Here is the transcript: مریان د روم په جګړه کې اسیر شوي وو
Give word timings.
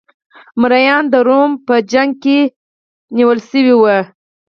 مریان 0.61 1.03
د 1.13 1.15
روم 1.27 1.51
په 1.67 1.75
جګړه 1.91 2.15
کې 2.23 2.39
اسیر 2.49 3.37
شوي 3.65 3.73
وو 3.77 3.97